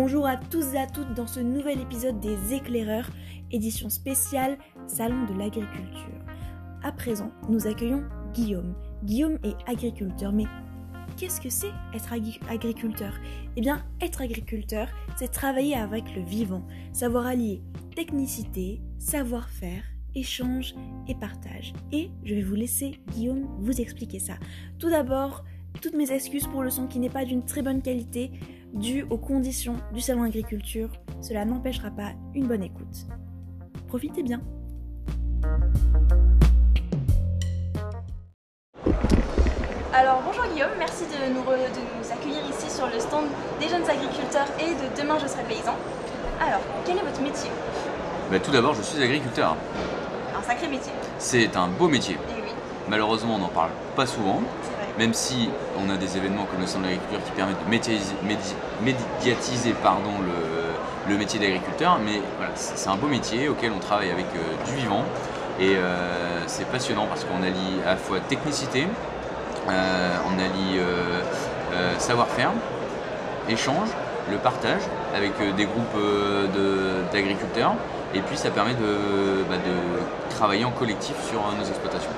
Bonjour 0.00 0.28
à 0.28 0.36
tous 0.36 0.74
et 0.74 0.78
à 0.78 0.86
toutes 0.86 1.12
dans 1.14 1.26
ce 1.26 1.40
nouvel 1.40 1.80
épisode 1.80 2.20
des 2.20 2.54
éclaireurs, 2.54 3.10
édition 3.50 3.90
spéciale 3.90 4.56
Salon 4.86 5.26
de 5.26 5.36
l'agriculture. 5.36 6.22
À 6.84 6.92
présent, 6.92 7.32
nous 7.48 7.66
accueillons 7.66 8.04
Guillaume. 8.32 8.76
Guillaume 9.02 9.40
est 9.42 9.56
agriculteur, 9.66 10.30
mais 10.30 10.44
qu'est-ce 11.16 11.40
que 11.40 11.50
c'est 11.50 11.72
être 11.92 12.12
agriculteur? 12.48 13.12
Eh 13.56 13.60
bien, 13.60 13.84
être 14.00 14.20
agriculteur, 14.20 14.86
c'est 15.16 15.32
travailler 15.32 15.74
avec 15.74 16.14
le 16.14 16.22
vivant, 16.22 16.62
savoir 16.92 17.26
allier 17.26 17.60
technicité, 17.96 18.80
savoir-faire, 18.98 19.82
échange 20.14 20.76
et 21.08 21.16
partage. 21.16 21.72
Et 21.90 22.12
je 22.22 22.36
vais 22.36 22.42
vous 22.42 22.54
laisser 22.54 23.00
Guillaume 23.10 23.48
vous 23.58 23.80
expliquer 23.80 24.20
ça. 24.20 24.34
Tout 24.78 24.90
d'abord, 24.90 25.44
toutes 25.82 25.94
mes 25.94 26.12
excuses 26.12 26.46
pour 26.46 26.62
le 26.62 26.70
son 26.70 26.86
qui 26.86 27.00
n'est 27.00 27.10
pas 27.10 27.24
d'une 27.24 27.44
très 27.44 27.62
bonne 27.62 27.82
qualité 27.82 28.30
dû 28.72 29.04
aux 29.10 29.18
conditions 29.18 29.76
du 29.92 30.00
salon 30.00 30.22
agriculture. 30.22 30.90
Cela 31.20 31.44
n'empêchera 31.44 31.90
pas 31.90 32.12
une 32.34 32.46
bonne 32.46 32.62
écoute. 32.62 33.06
Profitez 33.88 34.22
bien. 34.22 34.40
Alors 39.92 40.22
bonjour 40.24 40.44
Guillaume, 40.52 40.70
merci 40.78 41.04
de 41.04 41.32
nous, 41.32 41.40
accueillir 42.12 42.42
ici 42.48 42.70
sur 42.70 42.86
le 42.86 43.00
stand 43.00 43.24
des 43.58 43.68
jeunes 43.68 43.88
agriculteurs 43.88 44.46
et 44.60 44.74
de 44.74 45.00
Demain 45.00 45.18
je 45.20 45.26
serai 45.26 45.42
paysan. 45.44 45.74
Alors, 46.40 46.60
quel 46.84 46.98
est 46.98 47.02
votre 47.02 47.20
métier? 47.20 47.50
Bah, 48.30 48.38
Tout 48.38 48.52
d'abord, 48.52 48.74
je 48.74 48.82
suis 48.82 49.02
agriculteur. 49.02 49.56
Un 50.38 50.42
sacré 50.42 50.68
métier. 50.68 50.92
C'est 51.18 51.56
un 51.56 51.66
beau 51.66 51.88
métier. 51.88 52.14
Et 52.14 52.42
oui. 52.42 52.50
Malheureusement, 52.88 53.34
on 53.34 53.38
n'en 53.38 53.48
parle 53.48 53.70
pas 53.96 54.06
souvent 54.06 54.40
même 54.98 55.14
si 55.14 55.48
on 55.78 55.88
a 55.90 55.96
des 55.96 56.16
événements 56.16 56.44
comme 56.44 56.60
le 56.60 56.66
Centre 56.66 56.84
de 56.84 56.90
l'agriculture 56.90 57.24
qui 57.24 57.30
permettent 57.30 57.64
de 57.64 58.84
médiatiser, 58.84 59.72
pardon, 59.82 60.10
le, 61.08 61.16
métier 61.16 61.40
d'agriculteur, 61.40 61.98
mais 62.04 62.20
voilà, 62.36 62.52
c'est 62.54 62.88
un 62.88 62.96
beau 62.96 63.06
métier 63.06 63.48
auquel 63.48 63.72
on 63.74 63.78
travaille 63.78 64.10
avec 64.10 64.26
euh, 64.26 64.66
du 64.66 64.76
vivant 64.76 65.04
et 65.58 65.74
euh, 65.74 66.42
c'est 66.46 66.66
passionnant 66.66 67.06
parce 67.06 67.24
qu'on 67.24 67.42
allie 67.42 67.80
à 67.86 67.92
la 67.92 67.96
fois 67.96 68.20
technicité, 68.20 68.86
euh, 69.70 70.16
on 70.28 70.38
allie 70.38 70.78
savoir-faire, 71.98 72.50
échange, 73.48 73.88
le 74.30 74.36
partage 74.36 74.82
avec 75.14 75.32
des 75.56 75.64
groupes 75.64 75.96
d'agriculteurs 77.12 77.74
et 78.14 78.20
puis 78.20 78.36
ça 78.36 78.50
permet 78.50 78.74
de, 78.74 79.44
bah, 79.48 79.56
travailler 80.30 80.66
en 80.66 80.72
collectif 80.72 81.14
sur 81.26 81.40
nos 81.58 81.64
exploitations. 81.64 82.10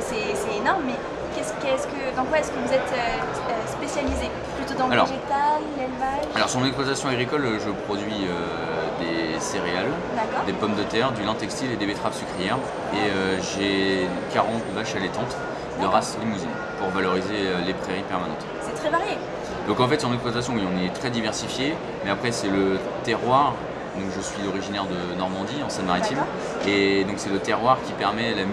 c'est 0.00 0.58
énorme, 0.58 0.82
mais 0.86 1.19
que, 1.34 2.16
dans 2.16 2.24
quoi 2.24 2.38
est-ce 2.38 2.50
que 2.50 2.58
vous 2.58 2.72
êtes 2.72 2.92
euh, 2.92 3.50
euh, 3.50 3.66
spécialisé? 3.66 4.30
Plutôt 4.56 4.78
dans 4.78 4.88
le 4.88 5.00
végétal, 5.00 5.60
l'élevage? 5.76 6.24
Alors 6.34 6.48
sur 6.48 6.60
mon 6.60 6.66
exploitation 6.66 7.08
agricole, 7.08 7.58
je 7.64 7.70
produis 7.86 8.26
euh, 8.26 9.34
des 9.34 9.40
céréales, 9.40 9.90
des 10.46 10.52
pommes 10.52 10.76
de 10.76 10.82
terre, 10.82 11.12
du 11.12 11.22
lin 11.22 11.34
textile 11.34 11.70
et 11.72 11.76
des 11.76 11.86
betteraves 11.86 12.16
sucrières. 12.16 12.58
Et 12.94 13.10
j'ai 13.54 14.06
40 14.32 14.62
vaches 14.74 14.96
allaitantes 14.96 15.36
de 15.80 15.86
race 15.86 16.18
limousine 16.20 16.50
pour 16.78 16.88
valoriser 16.88 17.48
les 17.66 17.72
prairies 17.72 18.02
permanentes. 18.02 18.44
C'est 18.60 18.74
très 18.74 18.90
varié. 18.90 19.16
Donc 19.66 19.80
en 19.80 19.88
fait 19.88 19.98
sur 19.98 20.08
mon 20.08 20.14
exploitation, 20.14 20.54
oui, 20.54 20.62
on 20.70 20.84
est 20.84 20.92
très 20.92 21.10
diversifié, 21.10 21.74
mais 22.04 22.10
après 22.10 22.32
c'est 22.32 22.48
le 22.48 22.78
terroir 23.04 23.54
donc 24.00 24.10
je 24.16 24.20
suis 24.20 24.46
originaire 24.48 24.84
de 24.84 25.18
Normandie, 25.18 25.62
en 25.64 25.68
Seine-Maritime. 25.68 26.18
Et 26.66 27.04
donc 27.04 27.14
c'est 27.18 27.30
le 27.30 27.38
terroir 27.38 27.78
qui 27.86 27.92
permet 27.92 28.34
la 28.34 28.44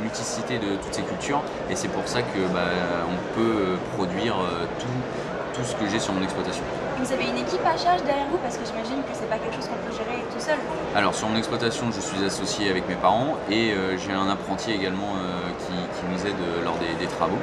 multicité 0.00 0.58
de 0.58 0.76
toutes 0.76 0.94
ces 0.94 1.02
cultures. 1.02 1.42
Et 1.70 1.76
c'est 1.76 1.88
pour 1.88 2.06
ça 2.06 2.22
que 2.22 2.40
bah, 2.52 2.70
on 3.08 3.34
peut 3.38 3.76
produire 3.96 4.34
euh, 4.34 4.66
tout, 4.78 5.58
tout 5.58 5.64
ce 5.64 5.74
que 5.76 5.88
j'ai 5.88 5.98
sur 5.98 6.12
mon 6.12 6.22
exploitation. 6.22 6.62
Vous 6.98 7.12
avez 7.12 7.24
une 7.24 7.38
équipe 7.38 7.64
à 7.64 7.76
charge 7.76 8.02
derrière 8.02 8.26
vous? 8.30 8.38
Parce 8.38 8.56
que 8.56 8.66
j'imagine 8.66 9.02
que 9.02 9.14
c'est 9.14 9.28
pas 9.30 9.38
quelque 9.38 9.54
chose 9.54 9.68
qu'on 9.68 9.78
peut 9.86 9.94
gérer 9.96 10.24
tout 10.34 10.40
seul. 10.40 10.58
Alors 10.96 11.14
sur 11.14 11.28
mon 11.28 11.38
exploitation, 11.38 11.86
je 11.92 12.00
suis 12.00 12.24
associé 12.24 12.70
avec 12.70 12.88
mes 12.88 12.96
parents 12.96 13.36
et 13.48 13.72
euh, 13.72 13.96
j'ai 13.96 14.12
un 14.12 14.28
apprenti 14.28 14.72
également 14.72 15.14
euh, 15.14 15.46
qui, 15.58 15.72
nous 16.10 16.26
aide 16.26 16.64
lors 16.64 16.74
des, 16.78 17.06
travaux. 17.06 17.38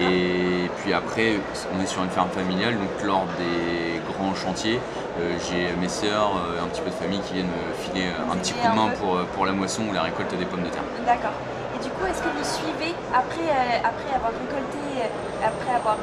Et 0.00 0.70
puis 0.78 0.92
après, 0.92 1.36
on 1.76 1.82
est 1.82 1.86
sur 1.86 2.02
une 2.02 2.10
ferme 2.10 2.30
familiale, 2.30 2.74
donc 2.74 3.02
lors 3.04 3.24
des 3.38 4.00
grands 4.12 4.34
chantiers, 4.34 4.80
euh, 5.20 5.36
j'ai 5.48 5.74
mes 5.80 5.88
sœurs, 5.88 6.32
un 6.62 6.66
petit 6.68 6.80
peu 6.80 6.90
de 6.90 6.94
famille 6.94 7.20
qui 7.20 7.34
viennent 7.34 7.46
me 7.46 7.74
filer 7.84 8.08
un 8.30 8.36
petit 8.36 8.52
coup 8.54 8.66
de 8.66 8.74
main 8.74 8.88
pour, 8.98 9.18
pour 9.34 9.46
la 9.46 9.52
moisson 9.52 9.82
ou 9.88 9.92
la 9.92 10.02
récolte 10.02 10.36
des 10.36 10.44
pommes 10.44 10.64
de 10.64 10.70
terre. 10.70 10.82
D'accord. 11.06 11.36
Et 11.74 11.82
du 11.82 11.90
coup, 11.90 12.06
est-ce 12.06 12.22
que 12.22 12.28
vous 12.28 12.44
suivez, 12.44 12.94
après, 13.12 13.50
après 13.84 14.14
avoir 14.14 14.32
récolté, 14.32 15.08
après 15.44 15.74
avoir 15.76 15.98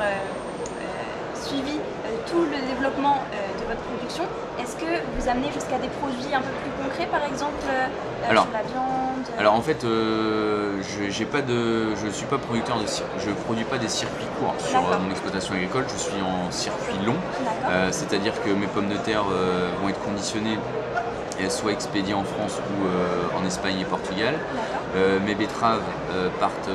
suivi 1.49 1.77
tout 2.27 2.45
le 2.45 2.67
développement 2.67 3.17
de 3.59 3.65
votre 3.65 3.81
production, 3.81 4.23
est-ce 4.61 4.75
que 4.75 5.01
vous 5.17 5.29
amenez 5.29 5.51
jusqu'à 5.53 5.77
des 5.77 5.87
produits 5.87 6.33
un 6.33 6.41
peu 6.41 6.51
plus 6.61 6.83
concrets, 6.83 7.07
par 7.07 7.23
exemple 7.23 7.63
euh, 7.69 7.87
alors, 8.29 8.43
sur 8.43 8.53
la 8.53 8.63
viande 8.63 9.25
Alors 9.37 9.53
en 9.53 9.61
fait, 9.61 9.83
euh, 9.83 10.81
je 10.83 11.05
ne 11.05 12.11
suis 12.11 12.25
pas 12.25 12.37
producteur 12.37 12.77
de 12.77 12.85
je 12.85 13.31
produis 13.45 13.63
pas 13.63 13.77
des 13.77 13.87
circuits 13.87 14.27
courts 14.39 14.55
sur 14.59 14.79
euh, 14.79 14.99
mon 14.99 15.09
exploitation 15.09 15.53
agricole. 15.53 15.85
Je 15.87 15.97
suis 15.97 16.21
en 16.21 16.51
circuit 16.51 17.05
long, 17.05 17.15
c'est-à-dire 17.91 18.33
que 18.43 18.49
mes 18.49 18.67
pommes 18.67 18.89
de 18.89 18.97
terre 18.97 19.23
vont 19.81 19.89
être 19.89 20.01
conditionnées 20.01 20.57
et 21.39 21.49
soit 21.49 21.71
expédiées 21.71 22.13
en 22.13 22.25
France 22.25 22.59
ou 22.59 23.37
en 23.37 23.45
Espagne 23.45 23.79
et 23.79 23.85
Portugal. 23.85 24.35
mes 25.25 25.35
betteraves 25.35 25.81
partent 26.39 26.69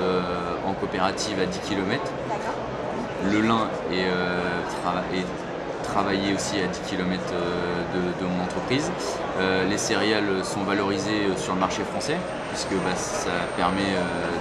en 0.67 0.73
coopérative 0.73 1.39
à 1.41 1.47
10 1.47 1.59
km. 1.61 2.03
Le 3.31 3.41
lin 3.41 3.69
est, 3.91 4.03
est 4.03 5.25
travailler 5.85 6.35
aussi 6.35 6.57
à 6.61 6.67
10 6.67 6.81
km 6.89 7.23
euh, 7.33 8.11
de, 8.21 8.27
mon 8.27 8.43
entreprise. 8.43 8.91
Euh, 9.39 9.69
les 9.69 9.79
céréales 9.79 10.45
sont 10.45 10.65
valorisées 10.65 11.29
euh, 11.29 11.37
sur 11.37 11.55
le 11.55 11.61
marché 11.61 11.83
français 11.85 12.17
puisque 12.51 12.75
bah, 12.83 12.97
ça 12.97 13.31
permet 13.57 13.95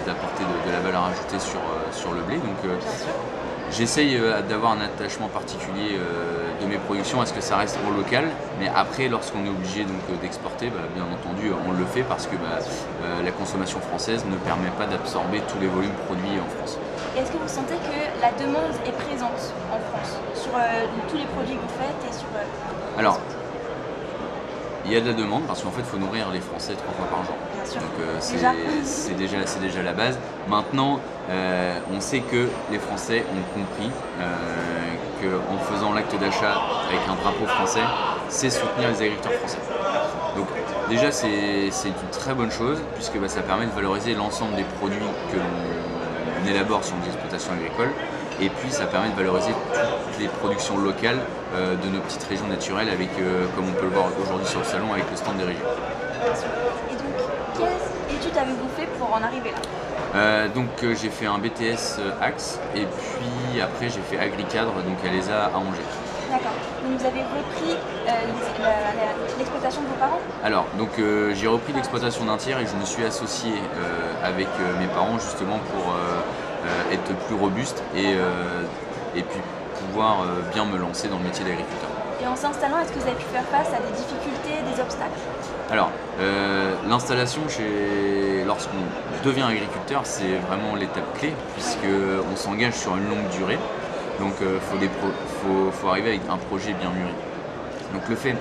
d'apporter 0.06 0.44
de, 0.44 0.72
la 0.72 0.80
valeur 0.80 1.04
ajoutée 1.06 1.40
sur, 1.40 1.62
sur 1.92 2.14
le 2.14 2.22
blé. 2.22 2.36
Donc 2.36 2.58
j'essaye 3.72 4.22
d'avoir 4.48 4.74
un 4.74 4.82
attachement 4.82 5.30
particulier 5.30 5.98
de 6.62 6.68
mes 6.68 6.78
productions 6.78 7.22
à 7.22 7.26
ce 7.26 7.34
que 7.34 7.42
ça 7.42 7.58
reste 7.58 7.80
au 7.90 7.92
local. 7.92 8.26
Mais 8.60 8.70
après, 8.76 9.08
lorsqu'on 9.08 9.44
est 9.46 9.50
obligé 9.50 9.84
d'exporter, 10.22 10.68
bah, 10.68 10.84
bien 10.94 11.06
entendu, 11.06 11.50
on 11.68 11.72
le 11.72 11.86
fait 11.86 12.04
parce 12.04 12.28
que 12.28 12.36
bah, 12.36 12.60
la 13.26 13.32
consommation 13.32 13.80
française 13.80 14.24
ne 14.30 14.36
permet 14.36 14.70
pas 14.78 14.86
d'absorber 14.86 15.42
tous 15.48 15.60
les 15.60 15.68
volumes 15.68 15.98
produits 16.06 16.38
en 16.40 16.50
France. 16.56 16.78
Est-ce 17.16 17.32
que 17.32 17.38
vous 17.38 17.48
sentez 17.48 17.76
que 17.76 18.22
la 18.22 18.32
demande 18.44 18.74
est 18.88 18.92
présente 18.92 19.54
en 19.72 19.78
France 19.78 20.18
sur 20.34 20.52
euh, 20.56 20.86
tous 21.08 21.16
les 21.16 21.26
produits 21.26 21.56
que 21.56 21.62
vous 21.62 21.78
faites 21.78 22.10
et 22.10 22.12
sur... 22.12 22.26
Euh, 22.36 23.00
Alors, 23.00 23.20
il 24.84 24.92
y 24.92 24.96
a 24.96 25.02
de 25.02 25.06
la 25.06 25.14
demande 25.14 25.44
parce 25.44 25.62
qu'en 25.62 25.70
fait, 25.70 25.82
il 25.82 25.86
faut 25.86 25.98
nourrir 25.98 26.32
les 26.34 26.40
Français 26.40 26.74
trois 26.74 26.92
fois 26.96 27.06
par 27.06 27.24
jour. 27.24 27.36
Bien 27.54 27.66
sûr. 27.72 27.82
Donc 27.82 27.92
euh, 28.00 28.18
c'est 28.20 29.14
déjà, 29.14 29.38
déjà 29.62 29.84
la 29.84 29.94
base. 29.94 30.18
Maintenant, 30.50 31.00
on 31.96 32.02
sait 32.02 32.22
que 32.22 32.50
les 32.72 32.80
Français 32.80 33.24
ont 33.32 33.60
compris 33.60 33.92
qu'en 35.22 35.58
faisant 35.72 35.94
l'acte 35.94 36.20
d'achat 36.20 36.62
avec 36.90 37.00
un 37.08 37.16
drapeau 37.16 37.46
français, 37.46 37.84
c'est 38.28 38.50
soutenir 38.50 38.90
les 38.90 39.02
agriculteurs 39.02 39.34
français. 39.34 39.60
Donc 40.36 40.48
déjà, 40.90 41.12
c'est 41.12 41.68
une 41.68 42.10
très 42.12 42.34
bonne 42.34 42.52
chose 42.52 42.80
puisque 42.96 43.20
bah, 43.20 43.28
ça 43.28 43.42
permet 43.42 43.68
de 43.68 43.72
valoriser 43.72 44.16
l'ensemble 44.16 44.56
des 44.56 44.66
produits 44.80 44.98
que 45.32 45.38
l'on 45.38 45.93
on 46.44 46.48
élabore 46.48 46.84
sur 46.84 46.96
nos 46.98 47.06
exploitations 47.06 47.54
agricoles. 47.54 47.94
Et 48.42 48.50
puis 48.50 48.72
ça 48.72 48.86
permet 48.86 49.10
de 49.10 49.16
valoriser 49.16 49.52
toutes 49.52 50.20
les 50.20 50.28
productions 50.28 50.78
locales 50.78 51.20
euh, 51.56 51.76
de 51.76 51.90
nos 51.90 52.00
petites 52.02 52.24
régions 52.24 52.48
naturelles 52.48 52.90
avec, 52.90 53.10
euh, 53.20 53.46
comme 53.56 53.70
on 53.70 53.74
peut 53.74 53.86
le 53.86 53.92
voir 53.92 54.08
aujourd'hui 54.22 54.48
sur 54.48 54.60
le 54.60 54.66
salon, 54.66 54.92
avec 54.92 55.10
le 55.10 55.16
stand 55.16 55.38
des 55.38 55.44
régions. 55.44 55.62
Et 56.92 56.96
donc, 56.96 57.14
quelles 57.58 58.18
études 58.18 58.38
avez-vous 58.38 58.70
fait 58.76 58.88
pour 58.98 59.14
en 59.14 59.22
arriver 59.22 59.52
là? 59.52 59.58
Euh, 60.16 60.48
donc 60.48 60.70
j'ai 60.80 61.10
fait 61.10 61.26
un 61.26 61.40
BTS 61.40 62.00
Axe 62.22 62.60
et 62.76 62.86
puis 62.86 63.62
après 63.62 63.90
j'ai 63.90 64.02
fait 64.02 64.20
Agricadre 64.20 64.74
donc 64.74 64.98
à 65.04 65.12
l'ESA 65.12 65.46
à 65.46 65.58
Angers. 65.58 65.82
D'accord. 66.30 66.52
Donc 66.84 67.00
vous 67.00 67.06
avez 67.06 67.22
repris 67.22 67.78
l'exploitation 69.40 69.82
de 69.82 69.88
vos 69.88 69.96
parents? 69.96 70.20
Alors 70.44 70.66
donc 70.78 70.90
j'ai 70.98 71.48
repris 71.48 71.74
l'exploitation 71.74 72.26
d'un 72.26 72.38
tiers 72.38 72.60
et 72.60 72.66
je 72.68 72.76
me 72.76 72.86
suis 72.86 73.04
associé 73.04 73.54
avec 74.24 74.48
mes 74.80 74.88
parents 74.88 75.18
justement 75.18 75.58
pour 75.72 75.96
être 76.92 77.16
plus 77.26 77.36
robuste 77.36 77.84
et, 77.96 78.14
euh, 78.16 78.64
et 79.16 79.22
puis 79.22 79.40
pouvoir 79.88 80.22
euh, 80.22 80.42
bien 80.54 80.66
me 80.66 80.78
lancer 80.78 81.08
dans 81.08 81.18
le 81.18 81.24
métier 81.24 81.44
d'agriculteur. 81.44 81.90
Et 82.22 82.28
en 82.28 82.36
s'installant, 82.36 82.80
est-ce 82.80 82.94
que 82.94 83.00
vous 83.00 83.08
avez 83.08 83.18
pu 83.18 83.26
faire 83.34 83.44
face 83.46 83.68
à 83.68 83.80
des 83.82 83.92
difficultés, 83.96 84.62
des 84.64 84.82
obstacles? 84.82 85.20
Alors, 85.70 85.90
l'installation, 86.88 87.42
lorsqu'on 88.46 89.26
devient 89.28 89.44
agriculteur, 89.44 90.02
c'est 90.04 90.38
vraiment 90.48 90.76
l'étape 90.76 91.18
clé, 91.18 91.34
puisqu'on 91.54 92.36
s'engage 92.36 92.76
sur 92.76 92.96
une 92.96 93.10
longue 93.10 93.28
durée. 93.38 93.58
Donc, 94.20 94.36
il 94.40 94.90
faut, 94.90 95.72
faut, 95.72 95.88
arriver 95.90 96.10
avec 96.10 96.22
un 96.30 96.38
projet 96.38 96.74
bien 96.74 96.92
mûri. 96.92 97.14
Donc, 97.94 98.08
le 98.08 98.16
fait 98.16 98.36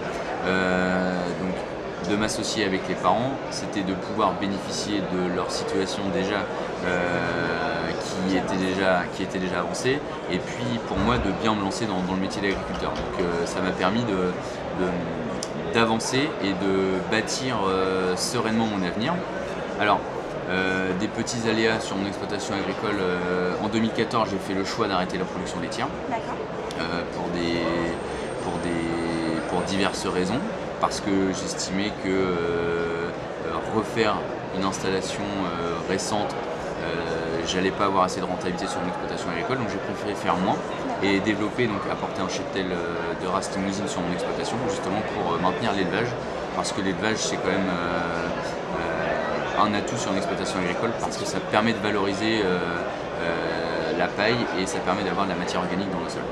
donc, 1.41 2.09
de 2.09 2.17
m'associer 2.17 2.65
avec 2.65 2.87
les 2.89 2.95
parents, 2.95 3.33
c'était 3.51 3.83
de 3.83 3.95
pouvoir 3.95 4.35
bénéficier 4.35 5.01
de 5.01 5.35
leur 5.35 5.51
situation 5.51 6.03
déjà 6.15 6.39
qui 8.29 8.37
était 8.37 8.57
déjà, 8.57 9.03
qui 9.15 9.23
était 9.23 9.39
déjà 9.39 9.61
avancé, 9.61 9.99
et 10.31 10.39
puis 10.39 10.79
pour 10.89 10.97
moi 10.99 11.17
de 11.19 11.31
bien 11.43 11.55
me 11.55 11.63
lancer 11.63 11.87
dans, 11.87 12.03
le 12.15 12.21
métier 12.21 12.43
d'agriculteur. 12.43 12.91
Donc 12.91 13.27
ça 13.47 13.61
m'a 13.61 13.71
permis 13.71 14.05
d'avancer 15.75 16.29
et 16.43 16.53
de 16.53 17.01
bâtir 17.11 17.57
sereinement 18.17 18.67
mon 18.67 18.85
avenir. 18.87 19.15
Alors, 19.81 20.01
des 21.01 21.09
petits 21.09 21.49
aléas 21.49 21.81
sur 21.81 21.97
mon 21.97 22.07
exploitation 22.07 22.55
agricole. 22.55 23.01
en 23.63 23.69
2014, 23.69 24.29
j'ai 24.31 24.39
fait 24.39 24.59
le 24.59 24.65
choix 24.65 24.89
d'arrêter 24.89 25.19
la 25.19 25.25
production 25.25 25.61
laitière 25.61 25.89
pour, 27.15 27.29
des, 27.35 27.61
pour, 28.43 28.53
des, 28.63 29.41
pour 29.51 29.61
diverses 29.63 30.07
raisons 30.07 30.41
parce 30.83 31.01
que 31.01 31.33
j'estimais 31.33 31.93
que 32.03 32.09
euh, 32.09 33.07
euh, 33.47 33.77
refaire 33.77 34.17
une 34.57 34.65
installation 34.65 35.23
euh, 35.23 35.75
récente, 35.89 36.35
j'allais 37.47 37.71
pas 37.71 37.87
avoir 37.87 38.05
assez 38.05 38.21
de 38.21 38.27
rentabilité 38.27 38.67
sur 38.67 38.81
une 38.81 38.89
exploitation 38.89 39.31
agricole, 39.31 39.59
donc 39.59 39.69
j'ai 39.71 39.79
préféré 39.79 40.15
faire 40.15 40.37
moins 40.37 40.57
et 41.03 41.21
développer, 41.21 41.67
donc 41.67 41.81
apporter 41.91 42.23
un 42.23 42.29
cheptel 42.29 42.67
de 42.69 43.27
race 43.27 43.51
limousine 43.57 43.89
sur 43.89 44.01
mon 44.01 44.13
exploitation, 44.13 44.57
justement 44.69 45.03
pour 45.15 45.41
maintenir 45.41 45.73
l'élevage, 45.73 46.09
parce 46.55 46.73
que 46.73 46.81
l'élevage 46.81 47.19
c'est 47.19 47.37
quand 47.37 47.51
même 47.51 47.71
un 49.61 49.75
atout 49.75 49.97
sur 49.97 50.13
une 50.13 50.19
exploitation 50.19 50.59
agricole, 50.61 50.93
parce 51.01 51.17
que 51.17 51.25
ça 51.25 51.41
permet 51.41 51.73
de 51.73 51.79
valoriser 51.79 52.43
la 53.99 54.07
paille 54.09 54.47
et 54.59 54.67
ça 54.67 54.79
permet 54.79 55.03
d'avoir 55.05 55.27
de 55.27 55.31
la 55.33 55.37
matière 55.37 55.61
organique 55.61 55.91
dans 55.91 56.01
le 56.01 56.09
sol. 56.09 56.23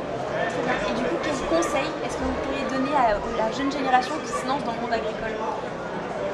Et 0.89 0.93
du 0.93 1.05
coup, 1.05 1.17
quels 1.23 1.35
conseils 1.49 1.91
est-ce 2.05 2.17
que 2.17 2.25
vous 2.25 2.33
pourriez 2.43 2.65
donner 2.71 2.95
à 2.97 3.15
la 3.37 3.53
jeune 3.53 3.71
génération 3.71 4.15
qui 4.25 4.33
se 4.33 4.47
lance 4.47 4.65
dans 4.65 4.73
le 4.73 4.81
monde 4.81 4.93
agricole? 4.93 5.35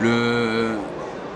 Le... 0.00 0.78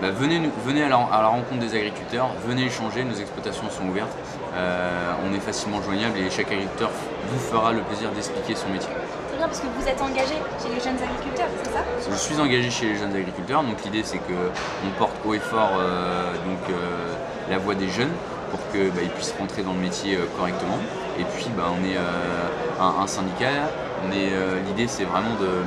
Bah, 0.01 0.09
venez, 0.09 0.41
venez 0.65 0.81
à, 0.81 0.89
la, 0.89 0.95
rencontre 0.97 1.59
des 1.59 1.75
agriculteurs, 1.75 2.29
venez 2.47 2.65
échanger, 2.65 3.03
nos 3.03 3.13
exploitations 3.13 3.69
sont 3.69 3.87
ouvertes, 3.87 4.17
euh, 4.55 5.13
on 5.23 5.31
est 5.35 5.39
facilement 5.39 5.79
joignable 5.79 6.17
et 6.17 6.27
chaque 6.31 6.51
agriculteur 6.51 6.89
vous 7.29 7.39
fera 7.39 7.71
le 7.71 7.81
plaisir 7.81 8.09
d'expliquer 8.09 8.55
son 8.55 8.69
métier. 8.69 8.89
Très 9.27 9.37
bien, 9.37 9.45
parce 9.45 9.59
que 9.59 9.67
vous 9.67 9.87
êtes 9.87 10.01
engagé 10.01 10.33
chez 10.59 10.73
les 10.73 10.81
jeunes 10.81 10.97
agriculteurs, 10.97 11.49
c'est 11.63 11.71
ça? 11.71 11.83
Je 12.09 12.15
suis 12.15 12.39
engagé 12.39 12.71
chez 12.71 12.87
les 12.87 12.95
jeunes 12.95 13.15
agriculteurs, 13.15 13.61
donc 13.61 13.83
l'idée 13.85 14.01
c'est 14.03 14.17
qu'on 14.17 14.89
porte 14.97 15.13
haut 15.23 15.35
et 15.35 15.39
fort 15.39 15.73
euh, 15.77 16.33
donc, 16.33 16.67
euh, 16.71 17.13
la 17.51 17.59
voix 17.59 17.75
des 17.75 17.89
jeunes 17.89 18.13
pour 18.49 18.59
qu'ils 18.71 18.89
bah, 18.89 19.01
puissent 19.15 19.35
rentrer 19.37 19.61
dans 19.61 19.73
le 19.73 19.81
métier 19.81 20.17
correctement. 20.35 20.79
Et 21.19 21.25
puis 21.25 21.45
bah, 21.55 21.65
on 21.79 21.85
est 21.85 21.97
un, 22.79 23.05
syndicat, 23.05 23.69
l'idée 24.11 24.87
c'est 24.87 25.03
vraiment 25.03 25.35
de 25.39 25.61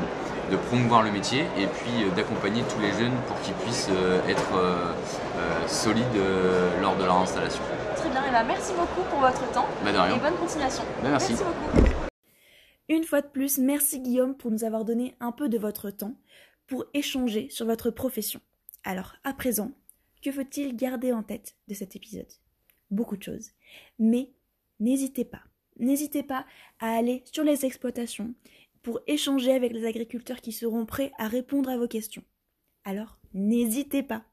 de 0.51 0.57
promouvoir 0.57 1.03
le 1.03 1.11
métier 1.11 1.43
et 1.59 1.67
puis 1.67 2.05
euh, 2.05 2.11
d'accompagner 2.15 2.63
tous 2.69 2.81
les 2.81 2.93
jeunes 2.93 3.15
pour 3.27 3.41
qu'ils 3.41 3.55
puissent 3.55 3.89
euh, 3.91 4.27
être 4.29 4.55
euh, 4.55 5.69
solides 5.69 6.05
lors 6.81 6.97
de 6.97 7.05
leur 7.05 7.17
installation. 7.17 7.63
Très 7.97 8.11
bien, 8.11 8.25
et 8.27 8.47
merci 8.47 8.73
beaucoup 8.75 9.09
pour 9.09 9.21
votre 9.21 9.51
temps 9.53 9.67
bah, 9.85 9.91
et 9.91 10.19
bonne 10.19 10.37
continuation. 10.37 10.85
Bah, 11.03 11.11
merci. 11.11 11.35
beaucoup. 11.35 11.89
Une 12.89 13.05
fois 13.05 13.23
de 13.23 13.29
plus, 13.29 13.59
merci 13.59 14.01
Guillaume 14.01 14.37
pour 14.37 14.51
nous 14.51 14.65
avoir 14.65 14.85
donné 14.85 15.15
un 15.21 15.33
peu 15.33 15.49
de 15.49 15.59
votre 15.59 15.91
temps 15.91 16.15
pour 16.67 16.85
échanger 16.93 17.49
sur 17.49 17.67
votre 17.67 17.91
profession. 17.91 18.41
Alors, 18.85 19.15
à 19.25 19.33
présent, 19.33 19.71
que 20.23 20.31
faut-il 20.31 20.77
garder 20.77 21.13
en 21.13 21.23
tête 21.23 21.57
de 21.69 21.75
cet 21.75 21.97
épisode? 21.97 22.31
Beaucoup 22.91 23.17
de 23.17 23.23
choses. 23.23 23.51
Mais 23.99 24.31
n'hésitez 24.81 25.25
pas, 25.25 25.43
n'hésitez 25.79 26.23
pas 26.23 26.45
à 26.81 26.95
aller 26.97 27.23
sur 27.33 27.45
les 27.45 27.65
exploitations 27.65 28.35
pour 28.85 29.01
échanger 29.09 29.53
avec 29.53 29.73
les 29.73 29.87
agriculteurs 29.87 30.41
qui 30.41 30.53
seront 30.53 30.87
prêts 30.87 31.11
à 31.19 31.27
répondre 31.27 31.71
à 31.71 31.79
vos 31.79 31.89
questions. 31.89 32.23
Alors, 32.85 33.19
n'hésitez 33.33 34.05
pas. 34.05 34.25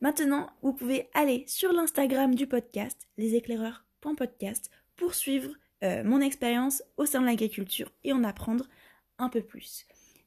Maintenant, 0.00 0.50
vous 0.62 0.74
pouvez 0.74 1.08
aller 1.14 1.44
sur 1.46 1.72
l'Instagram 1.72 2.34
du 2.34 2.48
podcast, 2.48 3.08
leséclaireurs.podcast, 3.16 4.68
pour 4.96 5.14
suivre 5.14 5.54
euh, 5.84 6.02
mon 6.02 6.20
expérience 6.20 6.82
au 6.96 7.06
sein 7.06 7.20
de 7.20 7.26
l'agriculture 7.26 7.92
et 8.02 8.12
en 8.12 8.24
apprendre 8.24 8.68
un 9.18 9.28
peu 9.28 9.42
plus. 9.42 9.86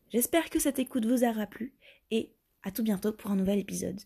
J'espère 0.09 0.49
que 0.49 0.59
cette 0.59 0.79
écoute 0.79 1.05
vous 1.05 1.25
aura 1.25 1.45
plu 1.45 1.75
et 2.11 2.33
à 2.63 2.71
tout 2.71 2.83
bientôt 2.83 3.11
pour 3.11 3.31
un 3.31 3.35
nouvel 3.35 3.59
épisode. 3.59 3.99